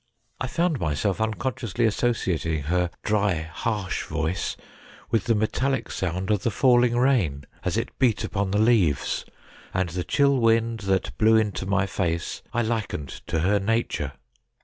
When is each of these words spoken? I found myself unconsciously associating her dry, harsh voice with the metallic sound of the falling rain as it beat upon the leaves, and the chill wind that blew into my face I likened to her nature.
I 0.39 0.47
found 0.47 0.79
myself 0.79 1.21
unconsciously 1.21 1.85
associating 1.85 2.63
her 2.63 2.89
dry, 3.03 3.41
harsh 3.53 4.03
voice 4.05 4.57
with 5.11 5.25
the 5.25 5.35
metallic 5.35 5.91
sound 5.91 6.31
of 6.31 6.41
the 6.41 6.49
falling 6.49 6.97
rain 6.97 7.45
as 7.63 7.77
it 7.77 7.95
beat 7.99 8.23
upon 8.23 8.49
the 8.49 8.57
leaves, 8.57 9.25
and 9.75 9.89
the 9.89 10.03
chill 10.03 10.39
wind 10.39 10.79
that 10.79 11.15
blew 11.19 11.35
into 11.35 11.67
my 11.67 11.85
face 11.85 12.41
I 12.51 12.63
likened 12.63 13.09
to 13.27 13.41
her 13.41 13.59
nature. 13.59 14.13